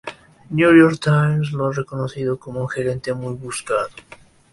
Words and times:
The 0.03 0.11
New 0.49 0.75
York 0.75 0.99
Times 0.99 1.51
lo 1.51 1.67
ha 1.69 1.73
reconocido 1.73 2.39
como 2.39 2.61
un 2.61 2.67
gerente 2.69 3.13
muy 3.13 3.35
buscado. 3.35 3.89